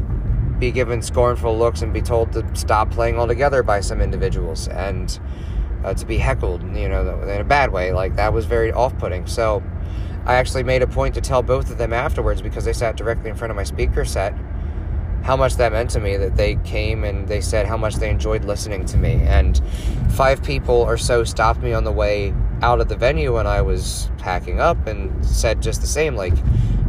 be 0.57 0.71
given 0.71 1.01
scornful 1.01 1.57
looks 1.57 1.81
and 1.81 1.93
be 1.93 2.01
told 2.01 2.31
to 2.31 2.55
stop 2.55 2.89
playing 2.89 3.19
altogether 3.19 3.61
by 3.61 3.81
some 3.81 4.01
individuals 4.01 4.67
and 4.69 5.19
uh, 5.83 5.93
to 5.93 6.05
be 6.05 6.17
heckled, 6.17 6.61
you 6.75 6.89
know, 6.89 7.21
in 7.23 7.41
a 7.41 7.43
bad 7.43 7.71
way. 7.71 7.91
Like, 7.91 8.15
that 8.15 8.33
was 8.33 8.45
very 8.45 8.71
off 8.71 8.97
putting. 8.97 9.27
So, 9.27 9.63
I 10.25 10.35
actually 10.35 10.63
made 10.63 10.81
a 10.81 10.87
point 10.87 11.15
to 11.15 11.21
tell 11.21 11.41
both 11.41 11.71
of 11.71 11.77
them 11.77 11.93
afterwards 11.93 12.41
because 12.41 12.65
they 12.65 12.73
sat 12.73 12.97
directly 12.97 13.29
in 13.29 13.35
front 13.35 13.51
of 13.51 13.55
my 13.55 13.63
speaker 13.63 14.05
set 14.05 14.33
how 15.23 15.35
much 15.35 15.55
that 15.55 15.71
meant 15.71 15.89
to 15.91 15.99
me 15.99 16.17
that 16.17 16.35
they 16.37 16.55
came 16.63 17.03
and 17.03 17.27
they 17.27 17.41
said 17.41 17.65
how 17.65 17.77
much 17.77 17.95
they 17.95 18.09
enjoyed 18.09 18.45
listening 18.45 18.85
to 18.85 18.97
me. 18.97 19.21
And 19.23 19.61
five 20.11 20.41
people 20.43 20.75
or 20.75 20.97
so 20.97 21.23
stopped 21.23 21.61
me 21.61 21.73
on 21.73 21.83
the 21.83 21.91
way 21.91 22.33
out 22.61 22.81
of 22.81 22.89
the 22.89 22.95
venue 22.95 23.35
when 23.35 23.47
I 23.47 23.61
was 23.61 24.09
packing 24.17 24.59
up 24.59 24.87
and 24.87 25.25
said 25.25 25.61
just 25.61 25.81
the 25.81 25.87
same 25.87 26.15
like, 26.15 26.33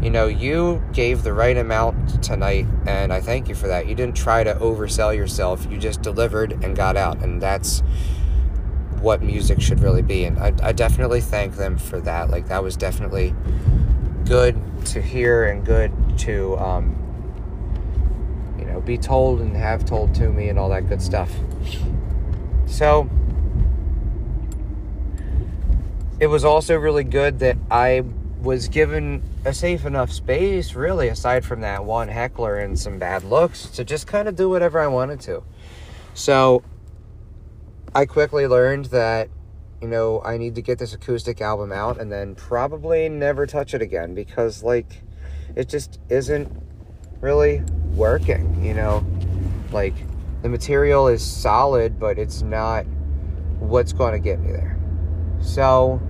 you 0.02 0.10
know, 0.10 0.26
you 0.26 0.82
gave 0.92 1.22
the 1.22 1.32
right 1.32 1.56
amount 1.56 2.22
tonight, 2.22 2.66
and 2.86 3.12
I 3.12 3.20
thank 3.20 3.48
you 3.48 3.54
for 3.54 3.66
that. 3.68 3.86
You 3.86 3.94
didn't 3.94 4.16
try 4.16 4.42
to 4.42 4.54
oversell 4.54 5.14
yourself, 5.14 5.66
you 5.70 5.76
just 5.76 6.00
delivered 6.00 6.52
and 6.64 6.74
got 6.74 6.96
out. 6.96 7.22
And 7.22 7.42
that's 7.42 7.82
what 9.00 9.22
music 9.22 9.60
should 9.60 9.80
really 9.80 10.02
be. 10.02 10.24
And 10.24 10.38
I, 10.38 10.52
I 10.62 10.72
definitely 10.72 11.20
thank 11.20 11.56
them 11.56 11.78
for 11.78 12.00
that. 12.02 12.30
Like, 12.30 12.48
that 12.48 12.62
was 12.62 12.76
definitely 12.76 13.34
good 14.26 14.60
to 14.86 15.00
hear 15.00 15.44
and 15.44 15.64
good 15.64 15.92
to, 16.18 16.56
um, 16.58 16.96
you 18.58 18.64
know, 18.64 18.80
be 18.80 18.98
told 18.98 19.40
and 19.40 19.56
have 19.56 19.84
told 19.84 20.14
to 20.16 20.28
me 20.28 20.48
and 20.48 20.58
all 20.58 20.68
that 20.68 20.88
good 20.88 21.02
stuff. 21.02 21.30
So, 22.66 23.08
it 26.20 26.26
was 26.26 26.44
also 26.44 26.76
really 26.76 27.04
good 27.04 27.38
that 27.38 27.56
I 27.70 28.04
was 28.42 28.68
given 28.68 29.22
a 29.44 29.54
safe 29.54 29.84
enough 29.84 30.12
space, 30.12 30.74
really, 30.74 31.08
aside 31.08 31.44
from 31.44 31.62
that 31.62 31.84
one 31.84 32.08
heckler 32.08 32.58
and 32.58 32.78
some 32.78 32.98
bad 32.98 33.24
looks, 33.24 33.66
to 33.70 33.84
just 33.84 34.06
kind 34.06 34.28
of 34.28 34.36
do 34.36 34.48
whatever 34.48 34.78
I 34.78 34.86
wanted 34.86 35.20
to. 35.22 35.42
So, 36.14 36.62
I 37.92 38.06
quickly 38.06 38.46
learned 38.46 38.86
that, 38.86 39.28
you 39.82 39.88
know, 39.88 40.22
I 40.22 40.38
need 40.38 40.54
to 40.54 40.62
get 40.62 40.78
this 40.78 40.94
acoustic 40.94 41.40
album 41.40 41.72
out 41.72 42.00
and 42.00 42.10
then 42.10 42.36
probably 42.36 43.08
never 43.08 43.46
touch 43.46 43.74
it 43.74 43.82
again 43.82 44.14
because, 44.14 44.62
like, 44.62 45.02
it 45.56 45.68
just 45.68 45.98
isn't 46.08 46.48
really 47.20 47.62
working, 47.94 48.64
you 48.64 48.74
know? 48.74 49.04
Like, 49.72 49.94
the 50.42 50.48
material 50.48 51.08
is 51.08 51.20
solid, 51.20 51.98
but 51.98 52.16
it's 52.16 52.42
not 52.42 52.86
what's 53.58 53.92
going 53.92 54.12
to 54.12 54.20
get 54.20 54.38
me 54.38 54.52
there. 54.52 54.78
So, 55.40 56.00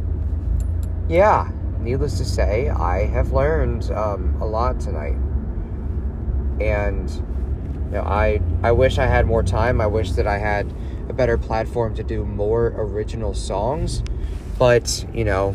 yeah, 1.09 1.51
needless 1.79 2.19
to 2.19 2.27
say, 2.27 2.69
I 2.69 3.07
have 3.07 3.33
learned 3.33 3.91
um, 3.93 4.37
a 4.43 4.45
lot 4.47 4.81
tonight. 4.81 5.17
And, 6.61 7.11
you 7.11 7.93
know, 7.93 8.03
I, 8.03 8.43
I 8.63 8.73
wish 8.73 8.99
I 8.99 9.07
had 9.07 9.27
more 9.27 9.43
time. 9.43 9.81
I 9.81 9.87
wish 9.87 10.13
that 10.13 10.27
I 10.27 10.37
had 10.37 10.71
a 11.11 11.13
better 11.13 11.37
platform 11.37 11.95
to 11.97 12.03
do 12.03 12.25
more 12.25 12.69
original 12.77 13.35
songs. 13.35 14.03
But, 14.59 15.05
you 15.13 15.25
know, 15.25 15.55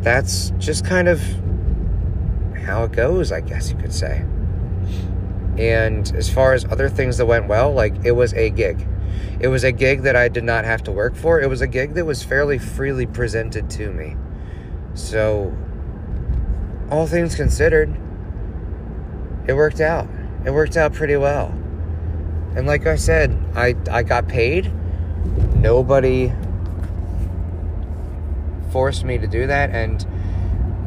that's 0.00 0.50
just 0.58 0.84
kind 0.84 1.08
of 1.08 1.22
how 2.64 2.84
it 2.84 2.92
goes, 2.92 3.32
I 3.32 3.40
guess 3.40 3.70
you 3.70 3.76
could 3.76 3.94
say. 3.94 4.24
And 5.56 6.14
as 6.14 6.28
far 6.28 6.52
as 6.52 6.64
other 6.66 6.88
things 6.88 7.16
that 7.18 7.26
went 7.26 7.48
well, 7.48 7.72
like 7.72 7.94
it 8.04 8.12
was 8.12 8.34
a 8.34 8.50
gig. 8.50 8.86
It 9.40 9.48
was 9.48 9.64
a 9.64 9.72
gig 9.72 10.02
that 10.02 10.16
I 10.16 10.28
did 10.28 10.44
not 10.44 10.64
have 10.64 10.82
to 10.84 10.92
work 10.92 11.16
for. 11.16 11.40
It 11.40 11.48
was 11.48 11.60
a 11.60 11.66
gig 11.66 11.94
that 11.94 12.04
was 12.04 12.22
fairly 12.22 12.58
freely 12.58 13.06
presented 13.06 13.70
to 13.70 13.92
me. 13.92 14.16
So, 14.94 15.56
all 16.90 17.06
things 17.06 17.34
considered, 17.36 17.94
it 19.46 19.54
worked 19.54 19.80
out. 19.80 20.08
It 20.44 20.52
worked 20.52 20.76
out 20.76 20.92
pretty 20.92 21.16
well. 21.16 21.54
And 22.56 22.66
like 22.66 22.86
I 22.86 22.96
said, 22.96 23.36
I, 23.54 23.76
I 23.90 24.02
got 24.02 24.26
paid. 24.28 24.72
Nobody 25.56 26.32
forced 28.72 29.04
me 29.04 29.18
to 29.18 29.26
do 29.26 29.46
that. 29.46 29.70
And, 29.70 30.04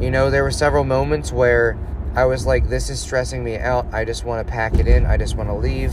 you 0.00 0.10
know, 0.10 0.30
there 0.30 0.42
were 0.42 0.50
several 0.50 0.84
moments 0.84 1.32
where 1.32 1.78
I 2.14 2.26
was 2.26 2.46
like, 2.46 2.68
this 2.68 2.90
is 2.90 3.00
stressing 3.00 3.42
me 3.42 3.56
out. 3.56 3.86
I 3.92 4.04
just 4.04 4.24
want 4.24 4.46
to 4.46 4.52
pack 4.52 4.74
it 4.78 4.86
in. 4.86 5.06
I 5.06 5.16
just 5.16 5.36
want 5.36 5.48
to 5.48 5.54
leave. 5.54 5.92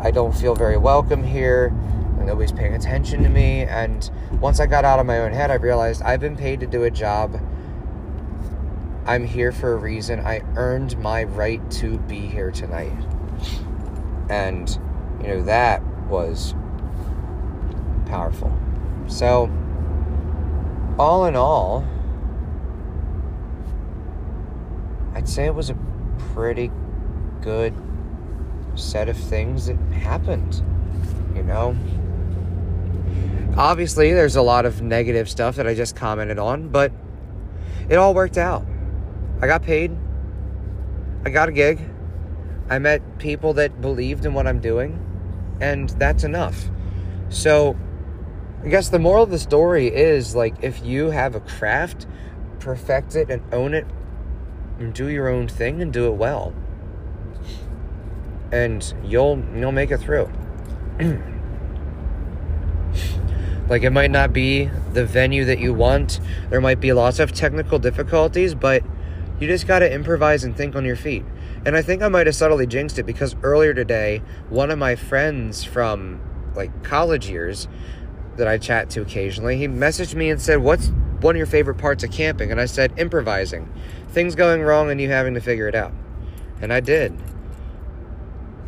I 0.00 0.10
don't 0.10 0.34
feel 0.36 0.54
very 0.54 0.76
welcome 0.76 1.24
here. 1.24 1.70
Nobody's 2.18 2.52
paying 2.52 2.74
attention 2.74 3.22
to 3.22 3.28
me. 3.28 3.62
And 3.62 4.10
once 4.40 4.60
I 4.60 4.66
got 4.66 4.84
out 4.84 4.98
of 4.98 5.06
my 5.06 5.20
own 5.20 5.32
head, 5.32 5.50
I 5.50 5.54
realized 5.54 6.02
I've 6.02 6.20
been 6.20 6.36
paid 6.36 6.60
to 6.60 6.66
do 6.66 6.84
a 6.84 6.90
job. 6.90 7.40
I'm 9.06 9.24
here 9.24 9.52
for 9.52 9.72
a 9.72 9.76
reason. 9.76 10.20
I 10.20 10.42
earned 10.56 10.98
my 10.98 11.24
right 11.24 11.68
to 11.72 11.98
be 12.00 12.20
here 12.20 12.50
tonight. 12.50 12.92
And 14.28 14.78
you 15.20 15.28
know, 15.28 15.42
that 15.42 15.82
was 16.06 16.54
powerful. 18.06 18.56
So, 19.06 19.50
all 20.98 21.26
in 21.26 21.36
all, 21.36 21.86
I'd 25.14 25.28
say 25.28 25.46
it 25.46 25.54
was 25.54 25.70
a 25.70 25.76
pretty 26.34 26.70
good 27.40 27.74
set 28.74 29.08
of 29.08 29.16
things 29.16 29.66
that 29.66 29.76
happened. 29.92 30.62
You 31.34 31.42
know? 31.42 31.76
Obviously, 33.56 34.12
there's 34.12 34.36
a 34.36 34.42
lot 34.42 34.66
of 34.66 34.82
negative 34.82 35.28
stuff 35.28 35.56
that 35.56 35.66
I 35.66 35.74
just 35.74 35.96
commented 35.96 36.38
on, 36.38 36.68
but 36.68 36.92
it 37.88 37.96
all 37.96 38.14
worked 38.14 38.38
out. 38.38 38.64
I 39.40 39.46
got 39.46 39.62
paid. 39.62 39.96
I 41.24 41.30
got 41.30 41.48
a 41.48 41.52
gig. 41.52 41.80
I 42.70 42.78
met 42.78 43.18
people 43.18 43.54
that 43.54 43.80
believed 43.80 44.26
in 44.26 44.34
what 44.34 44.46
I'm 44.46 44.60
doing, 44.60 45.04
and 45.60 45.90
that's 45.90 46.24
enough. 46.24 46.68
So, 47.28 47.76
I 48.64 48.68
guess 48.68 48.88
the 48.88 48.98
moral 48.98 49.24
of 49.24 49.30
the 49.30 49.38
story 49.38 49.86
is 49.88 50.34
like 50.34 50.54
if 50.62 50.84
you 50.84 51.10
have 51.10 51.34
a 51.34 51.40
craft, 51.40 52.06
perfect 52.58 53.14
it 53.14 53.30
and 53.30 53.42
own 53.52 53.74
it 53.74 53.86
and 54.78 54.92
do 54.94 55.08
your 55.08 55.28
own 55.28 55.48
thing 55.48 55.82
and 55.82 55.92
do 55.92 56.06
it 56.06 56.14
well. 56.14 56.54
And 58.50 58.94
you'll 59.04 59.42
you'll 59.54 59.72
make 59.72 59.90
it 59.90 59.98
through. 59.98 60.30
like 63.68 63.82
it 63.82 63.90
might 63.90 64.10
not 64.10 64.32
be 64.32 64.70
the 64.92 65.04
venue 65.04 65.44
that 65.44 65.58
you 65.58 65.74
want. 65.74 66.20
There 66.50 66.60
might 66.60 66.80
be 66.80 66.92
lots 66.92 67.18
of 67.18 67.32
technical 67.32 67.78
difficulties, 67.78 68.54
but 68.54 68.82
you 69.38 69.46
just 69.46 69.66
got 69.66 69.80
to 69.80 69.92
improvise 69.92 70.44
and 70.44 70.56
think 70.56 70.74
on 70.74 70.84
your 70.84 70.96
feet. 70.96 71.24
And 71.64 71.76
I 71.76 71.82
think 71.82 72.02
I 72.02 72.08
might 72.08 72.26
have 72.26 72.36
subtly 72.36 72.66
jinxed 72.66 72.98
it 72.98 73.04
because 73.04 73.36
earlier 73.42 73.74
today, 73.74 74.22
one 74.48 74.70
of 74.70 74.78
my 74.78 74.96
friends 74.96 75.64
from 75.64 76.20
like 76.54 76.82
college 76.82 77.28
years 77.28 77.68
that 78.36 78.48
I 78.48 78.58
chat 78.58 78.90
to 78.90 79.02
occasionally, 79.02 79.56
he 79.56 79.68
messaged 79.68 80.14
me 80.14 80.30
and 80.30 80.40
said, 80.40 80.58
What's 80.58 80.88
one 81.20 81.34
of 81.34 81.38
your 81.38 81.46
favorite 81.46 81.78
parts 81.78 82.04
of 82.04 82.10
camping? 82.10 82.50
And 82.50 82.60
I 82.60 82.66
said, 82.66 82.98
Improvising. 82.98 83.72
Things 84.08 84.34
going 84.34 84.62
wrong 84.62 84.90
and 84.90 85.00
you 85.00 85.08
having 85.08 85.34
to 85.34 85.40
figure 85.40 85.68
it 85.68 85.74
out. 85.74 85.92
And 86.60 86.72
I 86.72 86.80
did. 86.80 87.16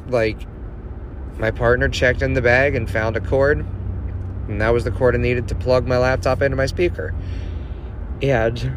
Like, 0.09 0.47
my 1.38 1.50
partner 1.50 1.88
checked 1.88 2.20
in 2.20 2.35
the 2.35 2.42
bag 2.42 2.75
and 2.75 2.90
found 2.90 3.16
a 3.16 3.20
cord, 3.20 3.64
and 4.49 4.61
that 4.61 4.70
was 4.70 4.85
the 4.85 4.90
cord 4.90 5.14
I 5.14 5.18
needed 5.18 5.49
to 5.49 5.54
plug 5.54 5.87
my 5.87 5.97
laptop 5.97 6.42
into 6.42 6.56
my 6.56 6.66
speaker. 6.66 7.14
And, 8.20 8.76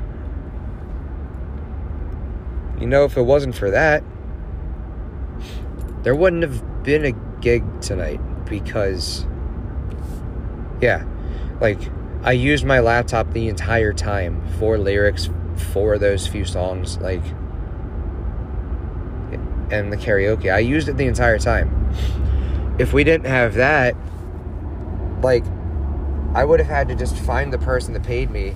you 2.84 2.90
know, 2.90 3.06
if 3.06 3.16
it 3.16 3.22
wasn't 3.22 3.56
for 3.56 3.72
that, 3.72 4.04
there 6.02 6.13
wouldn't 6.13 6.44
have 6.44 6.84
been 6.84 7.06
a 7.06 7.13
gig 7.40 7.63
tonight 7.80 8.20
because 8.46 9.25
yeah 10.82 11.06
like 11.62 11.80
i 12.24 12.34
used 12.34 12.66
my 12.66 12.82
laptop 12.82 13.32
the 13.32 13.48
entire 13.48 13.94
time 13.94 14.42
for 14.60 14.78
lyrics 14.78 15.30
for 15.72 15.98
those 15.98 16.28
few 16.28 16.44
songs 16.44 16.98
like 16.98 17.24
and 19.72 19.92
the 19.92 19.98
karaoke. 19.98 20.54
I 20.54 20.60
used 20.60 20.90
it 20.90 20.98
the 20.98 21.08
entire 21.08 21.40
time. 21.40 21.90
If 22.80 22.92
we 22.92 23.06
didn't 23.06 23.28
have 23.28 23.54
that 23.56 23.96
like 25.22 25.46
i 26.36 26.44
would 26.44 26.60
have 26.60 26.68
had 26.68 26.90
to 26.90 26.96
just 26.96 27.16
find 27.16 27.54
the 27.54 27.58
person 27.60 27.94
that 27.94 28.04
paid 28.04 28.30
me 28.30 28.54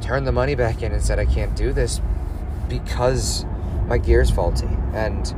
turn 0.00 0.24
the 0.24 0.32
money 0.32 0.54
back 0.54 0.82
in 0.82 0.92
and 0.92 1.02
said 1.02 1.18
i 1.18 1.26
can't 1.26 1.54
do 1.54 1.74
this 1.74 2.00
because 2.68 3.44
my 3.86 3.98
gear's 3.98 4.30
faulty 4.30 4.68
and 4.92 5.34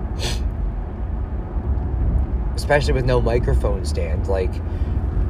especially 2.54 2.92
with 2.92 3.04
no 3.04 3.20
microphone 3.20 3.84
stand. 3.84 4.26
Like, 4.26 4.52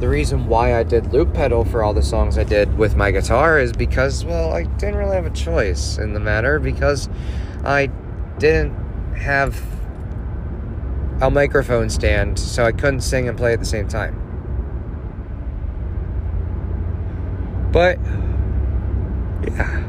the 0.00 0.08
reason 0.08 0.46
why 0.46 0.78
I 0.78 0.82
did 0.82 1.12
loop 1.12 1.34
pedal 1.34 1.64
for 1.64 1.82
all 1.82 1.92
the 1.92 2.02
songs 2.02 2.38
I 2.38 2.44
did 2.44 2.78
with 2.78 2.96
my 2.96 3.10
guitar 3.10 3.58
is 3.58 3.72
because, 3.72 4.25
well, 4.25 4.52
I 4.52 4.62
didn't 4.62 4.96
really 4.96 5.16
have 5.16 5.26
a 5.26 5.30
choice 5.30 5.98
in 5.98 6.14
the 6.14 6.20
matter 6.20 6.58
because 6.58 7.08
I 7.64 7.90
didn't 8.38 8.72
have 9.14 9.61
a 11.20 11.31
microphone 11.31 11.90
stand, 11.90 12.38
so 12.38 12.64
I 12.64 12.72
couldn't 12.72 13.00
sing 13.00 13.28
and 13.28 13.37
play 13.37 13.52
at 13.52 13.59
the 13.59 13.66
same 13.66 13.88
time. 13.88 14.14
But, 17.72 17.98
yeah. 19.46 19.88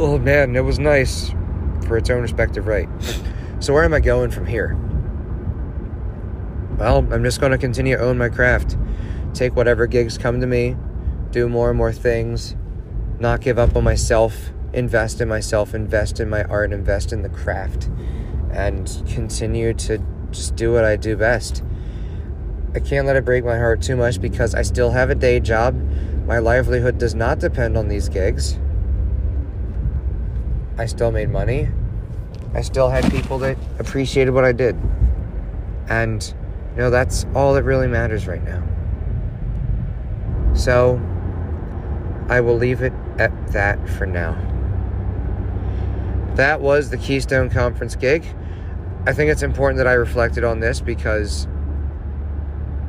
Oh 0.00 0.16
man, 0.16 0.54
it 0.54 0.60
was 0.60 0.78
nice 0.78 1.30
for 1.88 1.96
its 1.96 2.08
own 2.08 2.22
respective 2.22 2.68
right. 2.68 2.88
So, 3.58 3.74
where 3.74 3.82
am 3.82 3.92
I 3.92 3.98
going 3.98 4.30
from 4.30 4.46
here? 4.46 4.76
Well, 6.78 6.98
I'm 7.12 7.24
just 7.24 7.40
going 7.40 7.50
to 7.50 7.58
continue 7.58 7.96
to 7.96 8.02
own 8.04 8.16
my 8.16 8.28
craft, 8.28 8.78
take 9.34 9.56
whatever 9.56 9.88
gigs 9.88 10.16
come 10.16 10.40
to 10.40 10.46
me, 10.46 10.76
do 11.32 11.48
more 11.48 11.70
and 11.70 11.76
more 11.76 11.92
things, 11.92 12.54
not 13.18 13.40
give 13.40 13.58
up 13.58 13.74
on 13.74 13.82
myself, 13.82 14.50
invest 14.72 15.20
in 15.20 15.26
myself, 15.26 15.74
invest 15.74 16.20
in 16.20 16.30
my 16.30 16.44
art, 16.44 16.72
invest 16.72 17.12
in 17.12 17.22
the 17.22 17.28
craft, 17.28 17.90
and 18.52 19.02
continue 19.08 19.74
to 19.74 19.98
just 20.30 20.54
do 20.54 20.72
what 20.72 20.84
I 20.84 20.94
do 20.94 21.16
best. 21.16 21.64
I 22.72 22.78
can't 22.78 23.04
let 23.04 23.16
it 23.16 23.24
break 23.24 23.44
my 23.44 23.58
heart 23.58 23.82
too 23.82 23.96
much 23.96 24.20
because 24.20 24.54
I 24.54 24.62
still 24.62 24.92
have 24.92 25.10
a 25.10 25.16
day 25.16 25.40
job. 25.40 25.74
My 26.24 26.38
livelihood 26.38 26.98
does 26.98 27.16
not 27.16 27.40
depend 27.40 27.76
on 27.76 27.88
these 27.88 28.08
gigs. 28.08 28.60
I 30.78 30.86
still 30.86 31.10
made 31.10 31.28
money. 31.28 31.68
I 32.54 32.62
still 32.62 32.88
had 32.88 33.10
people 33.10 33.38
that 33.40 33.58
appreciated 33.78 34.30
what 34.30 34.44
I 34.44 34.52
did. 34.52 34.76
And, 35.88 36.22
you 36.72 36.78
know, 36.78 36.90
that's 36.90 37.26
all 37.34 37.54
that 37.54 37.64
really 37.64 37.88
matters 37.88 38.26
right 38.26 38.42
now. 38.42 38.62
So, 40.54 41.00
I 42.28 42.40
will 42.40 42.56
leave 42.56 42.82
it 42.82 42.92
at 43.18 43.48
that 43.48 43.88
for 43.88 44.06
now. 44.06 44.36
That 46.36 46.60
was 46.60 46.90
the 46.90 46.96
Keystone 46.96 47.50
Conference 47.50 47.96
gig. 47.96 48.24
I 49.06 49.12
think 49.12 49.30
it's 49.30 49.42
important 49.42 49.78
that 49.78 49.86
I 49.86 49.94
reflected 49.94 50.44
on 50.44 50.60
this 50.60 50.80
because 50.80 51.48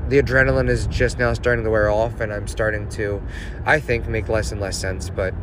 the 0.10 0.22
adrenaline 0.22 0.70
is 0.70 0.88
just 0.88 1.18
now 1.18 1.34
starting 1.34 1.64
to 1.64 1.70
wear 1.72 1.90
off, 1.90 2.20
and 2.20 2.34
I'm 2.34 2.48
starting 2.48 2.90
to, 2.90 3.22
I 3.66 3.80
think, 3.80 4.08
make 4.08 4.28
less 4.28 4.52
and 4.52 4.60
less 4.60 4.78
sense. 4.78 5.10
But 5.10 5.34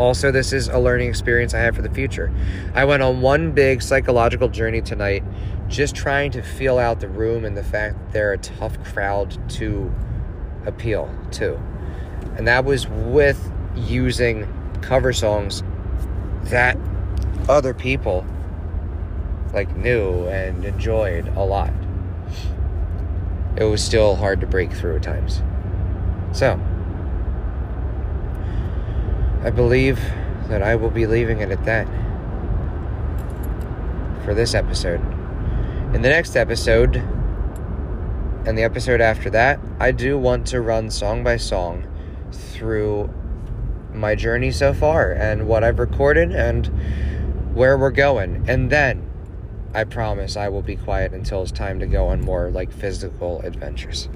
also, 0.00 0.30
this 0.30 0.54
is 0.54 0.68
a 0.68 0.78
learning 0.78 1.10
experience 1.10 1.52
I 1.52 1.58
have 1.58 1.76
for 1.76 1.82
the 1.82 1.90
future. 1.90 2.32
I 2.74 2.86
went 2.86 3.02
on 3.02 3.20
one 3.20 3.52
big 3.52 3.82
psychological 3.82 4.48
journey 4.48 4.80
tonight, 4.80 5.22
just 5.68 5.94
trying 5.94 6.30
to 6.30 6.40
feel 6.40 6.78
out 6.78 7.00
the 7.00 7.08
room 7.08 7.44
and 7.44 7.54
the 7.54 7.62
fact 7.62 7.98
that 7.98 8.12
they're 8.14 8.32
a 8.32 8.38
tough 8.38 8.82
crowd 8.82 9.36
to 9.56 9.94
appeal 10.64 11.14
to. 11.32 11.60
And 12.38 12.48
that 12.48 12.64
was 12.64 12.88
with 12.88 13.52
using 13.76 14.48
cover 14.80 15.12
songs 15.12 15.62
that 16.44 16.78
other 17.46 17.74
people 17.74 18.24
like 19.52 19.76
knew 19.76 20.26
and 20.28 20.64
enjoyed 20.64 21.28
a 21.36 21.44
lot. 21.44 21.74
It 23.58 23.64
was 23.64 23.84
still 23.84 24.16
hard 24.16 24.40
to 24.40 24.46
break 24.46 24.72
through 24.72 24.96
at 24.96 25.02
times. 25.02 25.42
So, 26.32 26.58
I 29.42 29.50
believe 29.50 29.98
that 30.48 30.62
I 30.62 30.74
will 30.74 30.90
be 30.90 31.06
leaving 31.06 31.40
it 31.40 31.50
at 31.50 31.64
that 31.64 31.86
for 34.24 34.34
this 34.34 34.54
episode. 34.54 35.00
In 35.94 36.02
the 36.02 36.10
next 36.10 36.36
episode, 36.36 36.96
and 38.46 38.56
the 38.56 38.62
episode 38.62 39.00
after 39.00 39.30
that, 39.30 39.58
I 39.78 39.92
do 39.92 40.18
want 40.18 40.46
to 40.48 40.60
run 40.60 40.90
song 40.90 41.24
by 41.24 41.36
song 41.36 41.86
through 42.32 43.12
my 43.94 44.14
journey 44.14 44.50
so 44.50 44.72
far 44.74 45.12
and 45.12 45.46
what 45.48 45.64
I've 45.64 45.78
recorded 45.78 46.32
and 46.32 46.66
where 47.54 47.76
we're 47.78 47.90
going. 47.90 48.44
And 48.48 48.70
then 48.70 49.10
I 49.74 49.84
promise 49.84 50.36
I 50.36 50.48
will 50.48 50.62
be 50.62 50.76
quiet 50.76 51.12
until 51.12 51.42
it's 51.42 51.52
time 51.52 51.80
to 51.80 51.86
go 51.86 52.08
on 52.08 52.20
more 52.20 52.50
like 52.50 52.72
physical 52.72 53.40
adventures. 53.40 54.08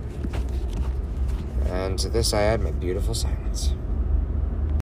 And 1.66 1.98
to 1.98 2.08
this 2.08 2.32
I 2.34 2.42
add 2.42 2.60
my 2.60 2.72
beautiful 2.72 3.14
silence. 3.14 3.74